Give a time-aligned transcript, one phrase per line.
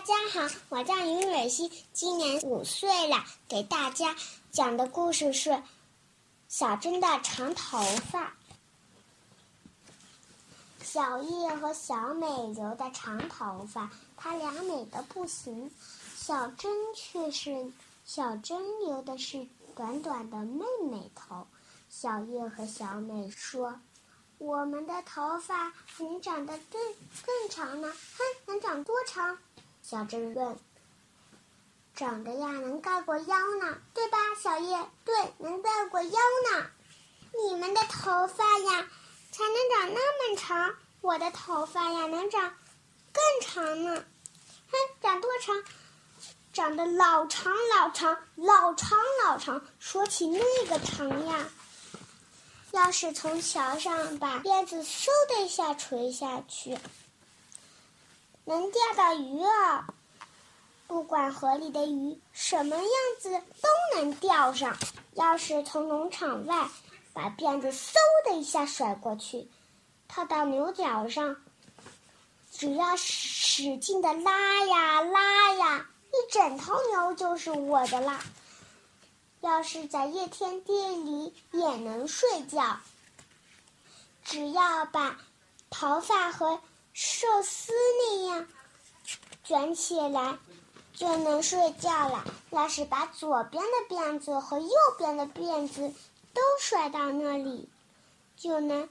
[0.00, 3.22] 大家好，我叫于蕊希，今年五岁了。
[3.46, 4.16] 给大家
[4.50, 5.50] 讲的故事是
[6.48, 8.24] 《小珍的长头发》。
[10.82, 15.70] 小叶和小美留的长头发，她俩美的不行。
[16.16, 17.70] 小珍却是
[18.06, 19.46] 小珍留的是
[19.76, 21.46] 短短的妹妹头。
[21.90, 23.78] 小叶和小美说
[24.38, 26.80] ：“我们的头发能长得更
[27.22, 29.36] 更长呢，哼，能长多长？”
[29.82, 30.56] 小珍问
[31.96, 36.66] ：“长得呀，能盖过腰呢，对吧？”小叶：“对，能盖过腰呢。”
[37.48, 38.88] 你们的头发呀，
[39.30, 42.54] 才能长那么长，我的头发呀，能长
[43.12, 44.04] 更长呢。
[44.70, 45.62] 哼，长多长？
[46.52, 49.64] 长得老长老长老长老长。
[49.78, 51.48] 说起那个长呀，
[52.72, 56.76] 要是从桥上把辫子嗖的一下垂下去。
[58.44, 59.84] 能钓到鱼儿，
[60.86, 62.86] 不管河里的鱼什么样
[63.20, 63.68] 子都
[64.00, 64.76] 能钓上。
[65.14, 66.68] 要是从农场外
[67.12, 69.48] 把辫子嗖的一下甩过去，
[70.08, 71.36] 套到牛角上，
[72.50, 78.20] 只要使劲的拉呀拉呀，一整头牛就是我的啦。
[79.40, 82.78] 要是在夜天地里也能睡觉，
[84.24, 85.18] 只要把
[85.68, 86.60] 头发和。
[87.02, 88.46] 寿司那样
[89.42, 90.36] 卷起来
[90.92, 92.22] 就能睡觉了。
[92.50, 95.94] 要是把左边的辫子和右边的辫子
[96.34, 97.70] 都甩到那里，
[98.36, 98.86] 就能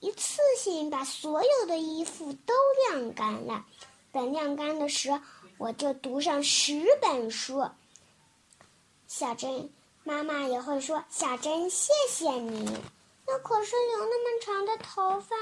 [0.00, 2.52] 一次性把所有的衣服都
[2.90, 3.64] 晾干了。
[4.10, 5.20] 等晾干的时候，
[5.56, 7.70] 我就读上十本书。
[9.06, 9.70] 小珍
[10.02, 12.64] 妈妈也会说：“小珍，谢谢你。”
[13.28, 15.36] 那可是留那么长的头发。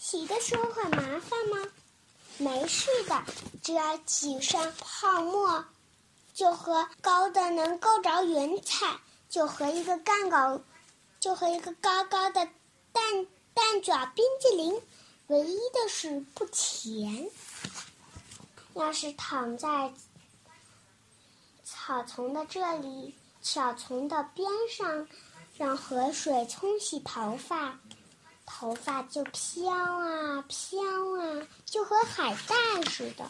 [0.00, 1.68] 洗的时候很麻烦吗？
[2.38, 3.22] 没事的，
[3.62, 5.62] 只要挤上泡沫，
[6.32, 10.62] 就和高的能够着云彩，就和一个干高，
[11.20, 12.48] 就和一个高高的
[12.92, 14.80] 蛋蛋卷冰激凌。
[15.26, 17.30] 唯一的是不甜。
[18.72, 19.92] 要是躺在
[21.62, 25.06] 草丛的这里，草丛的边上，
[25.58, 27.78] 让河水冲洗头发。
[28.52, 30.82] 头发就飘啊飘
[31.18, 33.24] 啊，就和海带似的。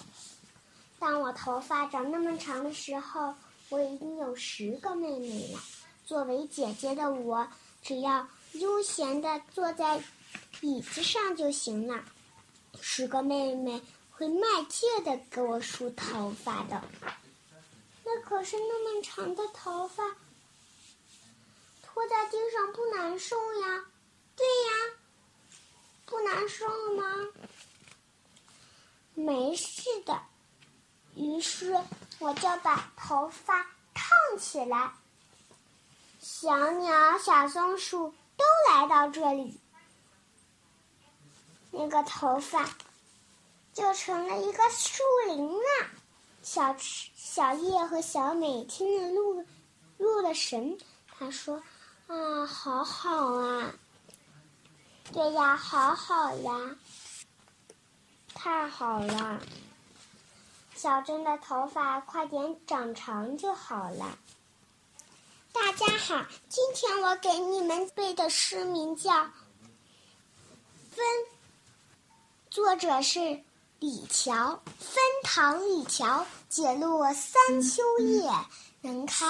[0.99, 3.33] 当我头发长那么长的时候，
[3.69, 5.61] 我已经有十个妹妹了。
[6.05, 7.47] 作为姐姐的我，
[7.81, 10.03] 只要悠闲地坐在
[10.63, 12.03] 椅子上就行了。
[12.81, 13.81] 十个妹妹
[14.11, 16.83] 会卖劲地给我梳头发的。
[18.05, 20.03] 那可是那么长的头发，
[21.83, 23.85] 拖在地上不难受呀？
[24.35, 24.90] 对呀。
[26.41, 27.05] 难受吗？
[29.13, 30.19] 没事的。
[31.15, 31.79] 于是
[32.19, 33.63] 我就把头发
[33.93, 34.91] 烫起来。
[36.19, 39.61] 小鸟、小松鼠都来到这里，
[41.71, 42.67] 那个头发
[43.75, 45.91] 就成了一个树林了。
[46.43, 49.45] 小小叶和小美听了入
[49.99, 50.79] 入了神，
[51.19, 51.63] 他说
[52.09, 53.75] ：“啊，好好啊。”
[55.13, 56.77] 对呀，好好呀，
[58.33, 59.41] 太好了！
[60.77, 64.17] 小珍的头发快点长长就好了。
[65.53, 69.11] 大家好，今天我给你们背的诗名叫
[70.93, 71.05] 《分》，
[72.49, 73.43] 作者是
[73.81, 74.61] 李峤。
[74.79, 78.31] 分唐李峤，解落三秋叶，
[78.83, 79.27] 能开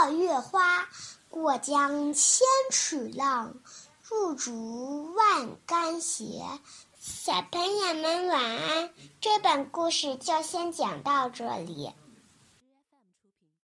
[0.00, 0.88] 二月花。
[1.30, 3.54] 过江千尺浪。
[4.06, 6.42] 入竹万竿斜，
[7.00, 8.90] 小朋友们晚安。
[9.18, 11.90] 这本故事就先讲到这里。